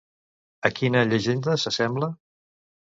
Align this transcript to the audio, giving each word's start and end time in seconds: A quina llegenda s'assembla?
A 0.69 0.71
quina 0.79 1.05
llegenda 1.11 1.59
s'assembla? 1.67 2.13